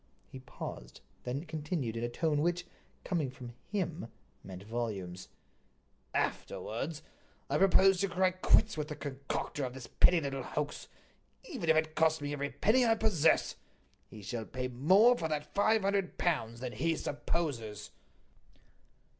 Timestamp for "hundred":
15.83-16.17